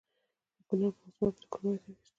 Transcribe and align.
د 0.03 0.03
کونړ 0.69 0.89
په 0.97 1.03
اسمار 1.07 1.31
کې 1.35 1.41
د 1.43 1.45
کرومایټ 1.51 1.81
نښې 1.87 1.93
شته. 1.99 2.09